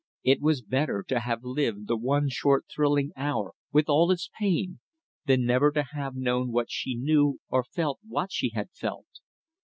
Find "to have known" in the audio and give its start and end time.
5.73-6.51